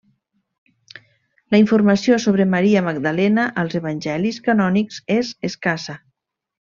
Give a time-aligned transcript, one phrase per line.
[1.55, 5.97] La informació sobre Maria Magdalena als evangelis canònics és escassa.